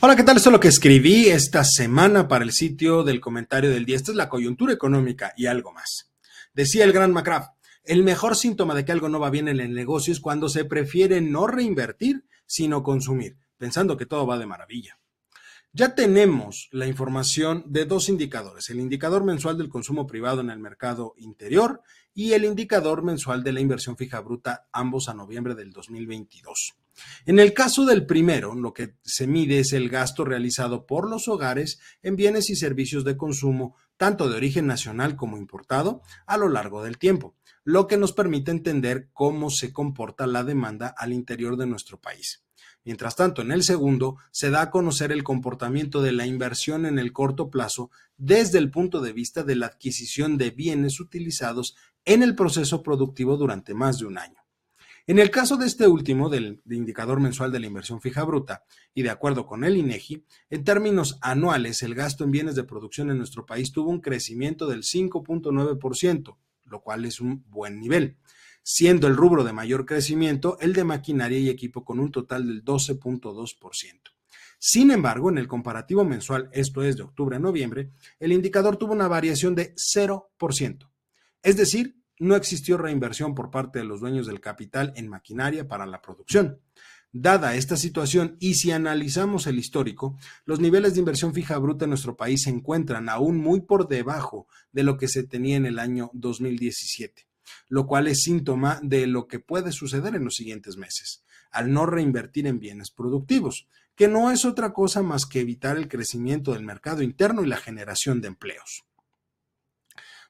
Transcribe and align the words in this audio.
Hola, 0.00 0.14
¿qué 0.14 0.22
tal? 0.22 0.36
Esto 0.36 0.50
es 0.50 0.52
lo 0.52 0.60
que 0.60 0.68
escribí 0.68 1.26
esta 1.26 1.64
semana 1.64 2.28
para 2.28 2.44
el 2.44 2.52
sitio 2.52 3.02
del 3.02 3.20
comentario 3.20 3.68
del 3.68 3.84
día. 3.84 3.96
Esta 3.96 4.12
es 4.12 4.16
la 4.16 4.28
coyuntura 4.28 4.72
económica 4.72 5.32
y 5.36 5.46
algo 5.46 5.72
más. 5.72 6.12
Decía 6.54 6.84
el 6.84 6.92
gran 6.92 7.12
McCraft, 7.12 7.50
el 7.82 8.04
mejor 8.04 8.36
síntoma 8.36 8.76
de 8.76 8.84
que 8.84 8.92
algo 8.92 9.08
no 9.08 9.18
va 9.18 9.30
bien 9.30 9.48
en 9.48 9.58
el 9.58 9.74
negocio 9.74 10.12
es 10.12 10.20
cuando 10.20 10.48
se 10.48 10.64
prefiere 10.64 11.20
no 11.20 11.48
reinvertir, 11.48 12.24
sino 12.46 12.84
consumir, 12.84 13.38
pensando 13.56 13.96
que 13.96 14.06
todo 14.06 14.24
va 14.24 14.38
de 14.38 14.46
maravilla. 14.46 15.00
Ya 15.72 15.96
tenemos 15.96 16.68
la 16.70 16.86
información 16.86 17.64
de 17.66 17.84
dos 17.84 18.08
indicadores, 18.08 18.70
el 18.70 18.78
indicador 18.78 19.24
mensual 19.24 19.58
del 19.58 19.68
consumo 19.68 20.06
privado 20.06 20.42
en 20.42 20.50
el 20.50 20.60
mercado 20.60 21.14
interior 21.16 21.82
y 22.14 22.34
el 22.34 22.44
indicador 22.44 23.02
mensual 23.02 23.42
de 23.42 23.50
la 23.50 23.60
inversión 23.60 23.96
fija 23.96 24.20
bruta, 24.20 24.68
ambos 24.70 25.08
a 25.08 25.14
noviembre 25.14 25.56
del 25.56 25.72
2022. 25.72 26.76
En 27.26 27.38
el 27.38 27.54
caso 27.54 27.84
del 27.84 28.06
primero, 28.06 28.54
lo 28.54 28.72
que 28.72 28.94
se 29.02 29.26
mide 29.26 29.60
es 29.60 29.72
el 29.72 29.88
gasto 29.88 30.24
realizado 30.24 30.86
por 30.86 31.08
los 31.08 31.28
hogares 31.28 31.78
en 32.02 32.16
bienes 32.16 32.50
y 32.50 32.56
servicios 32.56 33.04
de 33.04 33.16
consumo, 33.16 33.76
tanto 33.96 34.28
de 34.28 34.36
origen 34.36 34.66
nacional 34.66 35.16
como 35.16 35.36
importado, 35.36 36.02
a 36.26 36.36
lo 36.36 36.48
largo 36.48 36.82
del 36.82 36.98
tiempo, 36.98 37.34
lo 37.64 37.86
que 37.86 37.96
nos 37.96 38.12
permite 38.12 38.50
entender 38.50 39.10
cómo 39.12 39.50
se 39.50 39.72
comporta 39.72 40.26
la 40.26 40.44
demanda 40.44 40.94
al 40.96 41.12
interior 41.12 41.56
de 41.56 41.66
nuestro 41.66 42.00
país. 42.00 42.44
Mientras 42.84 43.16
tanto, 43.16 43.42
en 43.42 43.52
el 43.52 43.64
segundo, 43.64 44.16
se 44.30 44.50
da 44.50 44.62
a 44.62 44.70
conocer 44.70 45.12
el 45.12 45.24
comportamiento 45.24 46.00
de 46.00 46.12
la 46.12 46.26
inversión 46.26 46.86
en 46.86 46.98
el 46.98 47.12
corto 47.12 47.50
plazo 47.50 47.90
desde 48.16 48.58
el 48.58 48.70
punto 48.70 49.00
de 49.00 49.12
vista 49.12 49.42
de 49.42 49.56
la 49.56 49.66
adquisición 49.66 50.38
de 50.38 50.50
bienes 50.50 50.98
utilizados 50.98 51.76
en 52.06 52.22
el 52.22 52.34
proceso 52.34 52.82
productivo 52.82 53.36
durante 53.36 53.74
más 53.74 53.98
de 53.98 54.06
un 54.06 54.16
año. 54.16 54.37
En 55.08 55.18
el 55.18 55.30
caso 55.30 55.56
de 55.56 55.64
este 55.66 55.88
último, 55.88 56.28
del 56.28 56.60
indicador 56.68 57.18
mensual 57.18 57.50
de 57.50 57.58
la 57.58 57.66
inversión 57.66 58.02
fija 58.02 58.24
bruta, 58.24 58.64
y 58.92 59.02
de 59.02 59.08
acuerdo 59.08 59.46
con 59.46 59.64
el 59.64 59.78
INEGI, 59.78 60.22
en 60.50 60.64
términos 60.64 61.18
anuales, 61.22 61.82
el 61.82 61.94
gasto 61.94 62.24
en 62.24 62.30
bienes 62.30 62.54
de 62.56 62.64
producción 62.64 63.10
en 63.10 63.16
nuestro 63.16 63.46
país 63.46 63.72
tuvo 63.72 63.88
un 63.88 64.02
crecimiento 64.02 64.66
del 64.66 64.82
5.9%, 64.82 66.36
lo 66.66 66.80
cual 66.82 67.06
es 67.06 67.20
un 67.20 67.42
buen 67.48 67.80
nivel 67.80 68.18
siendo 68.70 69.06
el 69.06 69.16
rubro 69.16 69.44
de 69.44 69.54
mayor 69.54 69.86
crecimiento 69.86 70.58
el 70.60 70.74
de 70.74 70.84
maquinaria 70.84 71.38
y 71.38 71.48
equipo 71.48 71.86
con 71.86 71.98
un 71.98 72.12
total 72.12 72.46
del 72.46 72.62
12.2%. 72.62 74.00
Sin 74.58 74.90
embargo, 74.90 75.30
en 75.30 75.38
el 75.38 75.48
comparativo 75.48 76.04
mensual, 76.04 76.50
esto 76.52 76.82
es 76.82 76.98
de 76.98 77.04
octubre 77.04 77.36
a 77.36 77.38
noviembre, 77.38 77.92
el 78.20 78.30
indicador 78.30 78.76
tuvo 78.76 78.92
una 78.92 79.08
variación 79.08 79.54
de 79.54 79.74
0%. 79.74 80.90
Es 81.42 81.56
decir, 81.56 81.97
no 82.18 82.36
existió 82.36 82.78
reinversión 82.78 83.34
por 83.34 83.50
parte 83.50 83.78
de 83.78 83.84
los 83.84 84.00
dueños 84.00 84.26
del 84.26 84.40
capital 84.40 84.92
en 84.96 85.08
maquinaria 85.08 85.68
para 85.68 85.86
la 85.86 86.00
producción. 86.00 86.60
Dada 87.10 87.54
esta 87.54 87.76
situación 87.76 88.36
y 88.38 88.54
si 88.54 88.70
analizamos 88.70 89.46
el 89.46 89.58
histórico, 89.58 90.18
los 90.44 90.60
niveles 90.60 90.94
de 90.94 91.00
inversión 91.00 91.32
fija 91.32 91.56
bruta 91.58 91.84
en 91.84 91.90
nuestro 91.90 92.16
país 92.16 92.42
se 92.42 92.50
encuentran 92.50 93.08
aún 93.08 93.38
muy 93.38 93.60
por 93.60 93.88
debajo 93.88 94.46
de 94.72 94.82
lo 94.82 94.98
que 94.98 95.08
se 95.08 95.22
tenía 95.22 95.56
en 95.56 95.66
el 95.66 95.78
año 95.78 96.10
2017 96.12 97.28
lo 97.68 97.86
cual 97.86 98.08
es 98.08 98.22
síntoma 98.22 98.80
de 98.82 99.06
lo 99.06 99.26
que 99.26 99.38
puede 99.38 99.72
suceder 99.72 100.14
en 100.14 100.24
los 100.24 100.34
siguientes 100.34 100.76
meses, 100.76 101.24
al 101.50 101.72
no 101.72 101.86
reinvertir 101.86 102.46
en 102.46 102.58
bienes 102.58 102.90
productivos, 102.90 103.68
que 103.94 104.08
no 104.08 104.30
es 104.30 104.44
otra 104.44 104.72
cosa 104.72 105.02
más 105.02 105.26
que 105.26 105.40
evitar 105.40 105.76
el 105.76 105.88
crecimiento 105.88 106.52
del 106.52 106.64
mercado 106.64 107.02
interno 107.02 107.42
y 107.42 107.46
la 107.46 107.56
generación 107.56 108.20
de 108.20 108.28
empleos. 108.28 108.84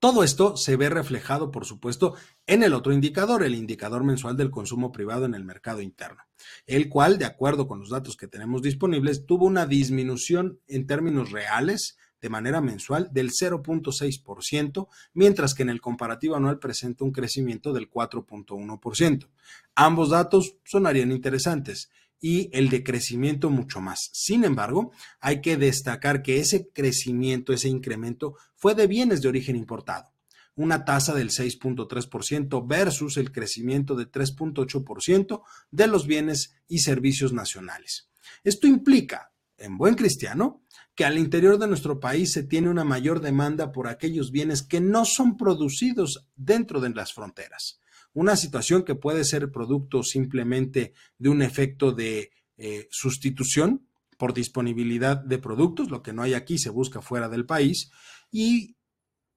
Todo 0.00 0.24
esto 0.24 0.56
se 0.56 0.76
ve 0.76 0.88
reflejado, 0.88 1.50
por 1.50 1.66
supuesto, 1.66 2.14
en 2.46 2.62
el 2.62 2.72
otro 2.72 2.94
indicador, 2.94 3.42
el 3.42 3.54
indicador 3.54 4.02
mensual 4.02 4.34
del 4.34 4.50
consumo 4.50 4.92
privado 4.92 5.26
en 5.26 5.34
el 5.34 5.44
mercado 5.44 5.82
interno, 5.82 6.22
el 6.64 6.88
cual, 6.88 7.18
de 7.18 7.26
acuerdo 7.26 7.68
con 7.68 7.80
los 7.80 7.90
datos 7.90 8.16
que 8.16 8.26
tenemos 8.26 8.62
disponibles, 8.62 9.26
tuvo 9.26 9.44
una 9.44 9.66
disminución 9.66 10.58
en 10.68 10.86
términos 10.86 11.30
reales 11.30 11.98
de 12.18 12.30
manera 12.30 12.62
mensual 12.62 13.10
del 13.12 13.30
0.6%, 13.30 14.88
mientras 15.12 15.54
que 15.54 15.64
en 15.64 15.68
el 15.68 15.82
comparativo 15.82 16.34
anual 16.34 16.58
presenta 16.58 17.04
un 17.04 17.12
crecimiento 17.12 17.74
del 17.74 17.90
4.1%. 17.90 19.28
Ambos 19.74 20.08
datos 20.08 20.56
sonarían 20.64 21.12
interesantes 21.12 21.90
y 22.20 22.50
el 22.52 22.68
de 22.68 22.84
crecimiento 22.84 23.50
mucho 23.50 23.80
más. 23.80 24.10
Sin 24.12 24.44
embargo, 24.44 24.92
hay 25.20 25.40
que 25.40 25.56
destacar 25.56 26.22
que 26.22 26.38
ese 26.38 26.68
crecimiento, 26.72 27.52
ese 27.52 27.68
incremento 27.68 28.36
fue 28.54 28.74
de 28.74 28.86
bienes 28.86 29.22
de 29.22 29.28
origen 29.28 29.56
importado, 29.56 30.12
una 30.54 30.84
tasa 30.84 31.14
del 31.14 31.30
6.3% 31.30 32.66
versus 32.66 33.16
el 33.16 33.32
crecimiento 33.32 33.94
de 33.94 34.10
3.8% 34.10 35.42
de 35.70 35.86
los 35.86 36.06
bienes 36.06 36.54
y 36.68 36.80
servicios 36.80 37.32
nacionales. 37.32 38.10
Esto 38.44 38.66
implica, 38.66 39.32
en 39.56 39.78
buen 39.78 39.94
cristiano, 39.94 40.62
que 40.94 41.04
al 41.06 41.16
interior 41.16 41.58
de 41.58 41.66
nuestro 41.66 41.98
país 42.00 42.32
se 42.32 42.42
tiene 42.42 42.68
una 42.68 42.84
mayor 42.84 43.20
demanda 43.20 43.72
por 43.72 43.88
aquellos 43.88 44.30
bienes 44.30 44.62
que 44.62 44.80
no 44.80 45.04
son 45.06 45.36
producidos 45.36 46.26
dentro 46.36 46.80
de 46.80 46.90
las 46.90 47.14
fronteras. 47.14 47.80
Una 48.12 48.36
situación 48.36 48.84
que 48.84 48.94
puede 48.94 49.24
ser 49.24 49.50
producto 49.50 50.02
simplemente 50.02 50.94
de 51.18 51.28
un 51.28 51.42
efecto 51.42 51.92
de 51.92 52.32
eh, 52.56 52.88
sustitución 52.90 53.86
por 54.18 54.34
disponibilidad 54.34 55.16
de 55.16 55.38
productos, 55.38 55.90
lo 55.90 56.02
que 56.02 56.12
no 56.12 56.22
hay 56.22 56.34
aquí 56.34 56.58
se 56.58 56.70
busca 56.70 57.00
fuera 57.00 57.28
del 57.28 57.46
país, 57.46 57.90
y 58.30 58.76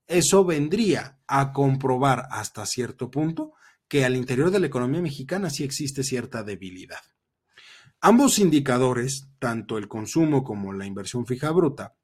eso 0.07 0.43
vendría 0.43 1.19
a 1.27 1.53
comprobar 1.53 2.27
hasta 2.31 2.65
cierto 2.65 3.09
punto 3.09 3.53
que 3.87 4.05
al 4.05 4.15
interior 4.15 4.51
de 4.51 4.59
la 4.59 4.67
economía 4.67 5.01
mexicana 5.01 5.49
sí 5.49 5.63
existe 5.63 6.03
cierta 6.03 6.43
debilidad. 6.43 6.99
Ambos 8.01 8.39
indicadores, 8.39 9.29
tanto 9.39 9.77
el 9.77 9.87
consumo 9.87 10.43
como 10.43 10.73
la 10.73 10.85
inversión 10.85 11.25
fija 11.25 11.51
bruta, 11.51 11.95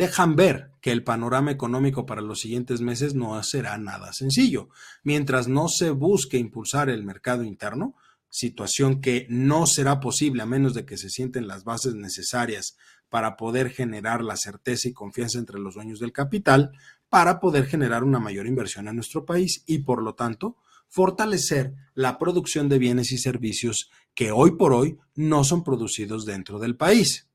dejan 0.00 0.34
ver 0.34 0.72
que 0.80 0.92
el 0.92 1.04
panorama 1.04 1.50
económico 1.50 2.06
para 2.06 2.22
los 2.22 2.40
siguientes 2.40 2.80
meses 2.80 3.14
no 3.14 3.40
será 3.42 3.76
nada 3.76 4.14
sencillo. 4.14 4.70
Mientras 5.04 5.46
no 5.46 5.68
se 5.68 5.90
busque 5.90 6.38
impulsar 6.38 6.88
el 6.88 7.04
mercado 7.04 7.44
interno, 7.44 7.94
situación 8.30 9.02
que 9.02 9.26
no 9.28 9.66
será 9.66 10.00
posible 10.00 10.42
a 10.42 10.46
menos 10.46 10.72
de 10.72 10.86
que 10.86 10.96
se 10.96 11.10
sienten 11.10 11.46
las 11.46 11.64
bases 11.64 11.96
necesarias 11.96 12.78
para 13.10 13.36
poder 13.36 13.68
generar 13.68 14.22
la 14.22 14.36
certeza 14.36 14.88
y 14.88 14.94
confianza 14.94 15.38
entre 15.38 15.58
los 15.58 15.74
dueños 15.74 16.00
del 16.00 16.12
capital, 16.12 16.72
para 17.10 17.38
poder 17.38 17.66
generar 17.66 18.02
una 18.02 18.20
mayor 18.20 18.46
inversión 18.46 18.88
en 18.88 18.94
nuestro 18.94 19.26
país 19.26 19.64
y, 19.66 19.80
por 19.80 20.02
lo 20.02 20.14
tanto, 20.14 20.56
fortalecer 20.88 21.74
la 21.92 22.18
producción 22.18 22.70
de 22.70 22.78
bienes 22.78 23.12
y 23.12 23.18
servicios 23.18 23.90
que 24.14 24.32
hoy 24.32 24.52
por 24.52 24.72
hoy 24.72 24.96
no 25.14 25.44
son 25.44 25.62
producidos 25.62 26.24
dentro 26.24 26.58
del 26.58 26.74
país, 26.76 27.29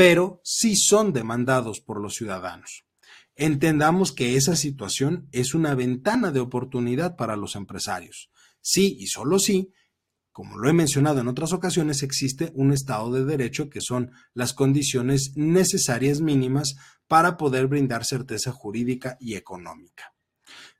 pero 0.00 0.40
sí 0.42 0.76
son 0.76 1.12
demandados 1.12 1.82
por 1.82 2.00
los 2.00 2.14
ciudadanos. 2.14 2.86
Entendamos 3.36 4.12
que 4.12 4.34
esa 4.36 4.56
situación 4.56 5.28
es 5.30 5.52
una 5.52 5.74
ventana 5.74 6.30
de 6.30 6.40
oportunidad 6.40 7.16
para 7.16 7.36
los 7.36 7.54
empresarios. 7.54 8.30
Sí 8.62 8.96
y 8.98 9.08
solo 9.08 9.38
sí, 9.38 9.74
como 10.32 10.56
lo 10.56 10.70
he 10.70 10.72
mencionado 10.72 11.20
en 11.20 11.28
otras 11.28 11.52
ocasiones, 11.52 12.02
existe 12.02 12.50
un 12.54 12.72
Estado 12.72 13.12
de 13.12 13.26
Derecho 13.26 13.68
que 13.68 13.82
son 13.82 14.12
las 14.32 14.54
condiciones 14.54 15.34
necesarias 15.36 16.22
mínimas 16.22 16.76
para 17.06 17.36
poder 17.36 17.66
brindar 17.66 18.06
certeza 18.06 18.52
jurídica 18.52 19.18
y 19.20 19.34
económica. 19.34 20.14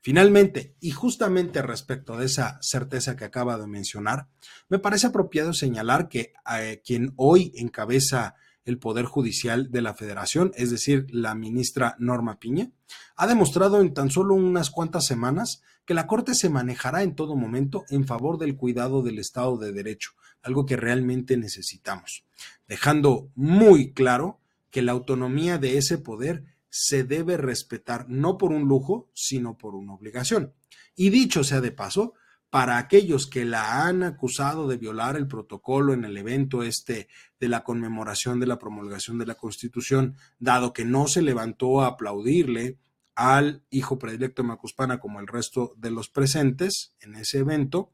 Finalmente, 0.01 0.75
y 0.79 0.89
justamente 0.89 1.61
respecto 1.61 2.17
de 2.17 2.25
esa 2.25 2.57
certeza 2.63 3.15
que 3.15 3.25
acaba 3.25 3.59
de 3.59 3.67
mencionar, 3.67 4.29
me 4.67 4.79
parece 4.79 5.05
apropiado 5.05 5.53
señalar 5.53 6.09
que 6.09 6.33
eh, 6.57 6.81
quien 6.83 7.13
hoy 7.17 7.51
encabeza 7.55 8.33
el 8.65 8.77
Poder 8.77 9.05
Judicial 9.05 9.71
de 9.71 9.81
la 9.81 9.93
Federación, 9.93 10.51
es 10.55 10.71
decir, 10.71 11.07
la 11.09 11.35
ministra 11.35 11.95
Norma 11.99 12.39
Piña, 12.39 12.71
ha 13.15 13.27
demostrado 13.27 13.81
en 13.81 13.93
tan 13.93 14.11
solo 14.11 14.35
unas 14.35 14.69
cuantas 14.69 15.05
semanas 15.05 15.61
que 15.85 15.93
la 15.93 16.07
Corte 16.07 16.35
se 16.35 16.49
manejará 16.49 17.03
en 17.03 17.15
todo 17.15 17.35
momento 17.35 17.85
en 17.89 18.05
favor 18.05 18.37
del 18.37 18.55
cuidado 18.55 19.01
del 19.01 19.19
Estado 19.19 19.57
de 19.57 19.71
Derecho, 19.71 20.11
algo 20.41 20.65
que 20.65 20.77
realmente 20.77 21.37
necesitamos, 21.37 22.25
dejando 22.67 23.29
muy 23.35 23.93
claro 23.93 24.39
que 24.69 24.81
la 24.81 24.93
autonomía 24.93 25.57
de 25.57 25.77
ese 25.77 25.97
poder 25.97 26.45
se 26.69 27.03
debe 27.03 27.37
respetar 27.37 28.05
no 28.07 28.37
por 28.37 28.51
un 28.51 28.63
lujo, 28.63 29.09
sino 29.13 29.57
por 29.57 29.75
una 29.75 29.93
obligación. 29.93 30.53
Y 30.95 31.09
dicho 31.09 31.43
sea 31.43 31.61
de 31.61 31.71
paso, 31.71 32.13
para 32.51 32.77
aquellos 32.77 33.27
que 33.27 33.45
la 33.45 33.87
han 33.87 34.03
acusado 34.03 34.67
de 34.67 34.75
violar 34.75 35.15
el 35.15 35.25
protocolo 35.25 35.93
en 35.93 36.03
el 36.03 36.17
evento 36.17 36.63
este 36.63 37.07
de 37.39 37.47
la 37.47 37.63
conmemoración 37.63 38.41
de 38.41 38.45
la 38.45 38.59
promulgación 38.59 39.17
de 39.17 39.25
la 39.25 39.35
Constitución, 39.35 40.17
dado 40.37 40.73
que 40.73 40.83
no 40.83 41.07
se 41.07 41.21
levantó 41.21 41.81
a 41.81 41.87
aplaudirle 41.87 42.77
al 43.15 43.63
hijo 43.69 43.97
predilecto 43.97 44.41
de 44.41 44.49
Macuspana 44.49 44.99
como 44.99 45.21
el 45.21 45.27
resto 45.27 45.73
de 45.77 45.91
los 45.91 46.09
presentes 46.09 46.93
en 46.99 47.15
ese 47.15 47.39
evento, 47.39 47.93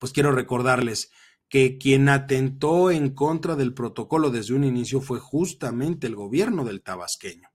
pues 0.00 0.12
quiero 0.12 0.32
recordarles 0.32 1.12
que 1.48 1.78
quien 1.78 2.08
atentó 2.08 2.90
en 2.90 3.10
contra 3.10 3.54
del 3.54 3.72
protocolo 3.72 4.30
desde 4.30 4.54
un 4.54 4.64
inicio 4.64 5.00
fue 5.00 5.20
justamente 5.20 6.08
el 6.08 6.16
gobierno 6.16 6.64
del 6.64 6.82
tabasqueño, 6.82 7.50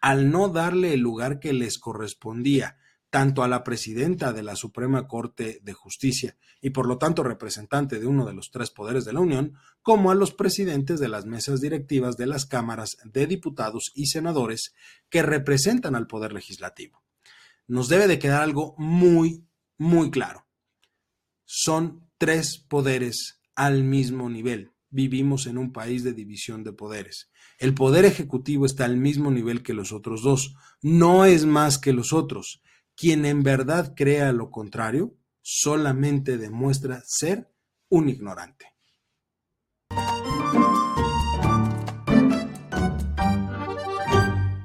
al 0.00 0.32
no 0.32 0.48
darle 0.48 0.92
el 0.92 1.00
lugar 1.00 1.38
que 1.38 1.52
les 1.52 1.78
correspondía 1.78 2.78
tanto 3.10 3.42
a 3.42 3.48
la 3.48 3.64
presidenta 3.64 4.32
de 4.32 4.42
la 4.42 4.54
Suprema 4.54 5.08
Corte 5.08 5.60
de 5.62 5.72
Justicia 5.72 6.36
y 6.60 6.70
por 6.70 6.86
lo 6.86 6.98
tanto 6.98 7.22
representante 7.22 7.98
de 7.98 8.06
uno 8.06 8.26
de 8.26 8.34
los 8.34 8.50
tres 8.50 8.70
poderes 8.70 9.04
de 9.04 9.14
la 9.14 9.20
Unión, 9.20 9.54
como 9.82 10.10
a 10.10 10.14
los 10.14 10.32
presidentes 10.32 11.00
de 11.00 11.08
las 11.08 11.24
mesas 11.24 11.60
directivas 11.60 12.16
de 12.16 12.26
las 12.26 12.44
cámaras 12.44 12.98
de 13.04 13.26
diputados 13.26 13.92
y 13.94 14.06
senadores 14.06 14.74
que 15.08 15.22
representan 15.22 15.94
al 15.94 16.06
Poder 16.06 16.32
Legislativo. 16.32 17.02
Nos 17.66 17.88
debe 17.88 18.06
de 18.06 18.18
quedar 18.18 18.42
algo 18.42 18.74
muy, 18.76 19.46
muy 19.78 20.10
claro. 20.10 20.46
Son 21.44 22.08
tres 22.18 22.58
poderes 22.58 23.40
al 23.54 23.84
mismo 23.84 24.28
nivel. 24.28 24.72
Vivimos 24.90 25.46
en 25.46 25.58
un 25.58 25.72
país 25.72 26.02
de 26.02 26.12
división 26.12 26.64
de 26.64 26.72
poderes. 26.72 27.30
El 27.58 27.74
poder 27.74 28.04
ejecutivo 28.04 28.66
está 28.66 28.84
al 28.84 28.96
mismo 28.96 29.30
nivel 29.30 29.62
que 29.62 29.74
los 29.74 29.92
otros 29.92 30.22
dos. 30.22 30.54
No 30.82 31.24
es 31.24 31.44
más 31.44 31.78
que 31.78 31.92
los 31.92 32.12
otros 32.12 32.62
quien 32.98 33.24
en 33.24 33.44
verdad 33.44 33.94
crea 33.96 34.32
lo 34.32 34.50
contrario 34.50 35.14
solamente 35.40 36.36
demuestra 36.36 37.00
ser 37.06 37.48
un 37.88 38.08
ignorante. 38.08 38.66